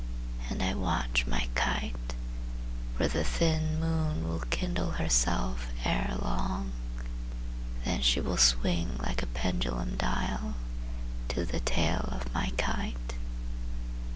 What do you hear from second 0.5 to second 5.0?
I watch my kite, For the thin moon will kindle